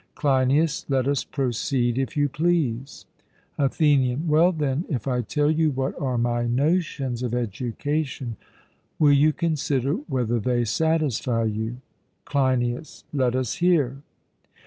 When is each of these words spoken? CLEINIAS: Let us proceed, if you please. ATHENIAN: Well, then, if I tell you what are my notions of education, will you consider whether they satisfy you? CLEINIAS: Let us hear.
CLEINIAS: 0.15 0.85
Let 0.89 1.07
us 1.07 1.23
proceed, 1.23 1.95
if 1.99 2.17
you 2.17 2.27
please. 2.27 3.05
ATHENIAN: 3.59 4.27
Well, 4.27 4.51
then, 4.51 4.83
if 4.89 5.07
I 5.07 5.21
tell 5.21 5.51
you 5.51 5.69
what 5.69 5.93
are 6.01 6.17
my 6.17 6.47
notions 6.47 7.21
of 7.21 7.35
education, 7.35 8.35
will 8.97 9.11
you 9.13 9.31
consider 9.31 9.93
whether 9.93 10.39
they 10.39 10.65
satisfy 10.65 11.43
you? 11.43 11.81
CLEINIAS: 12.25 13.03
Let 13.13 13.35
us 13.35 13.57
hear. 13.57 14.01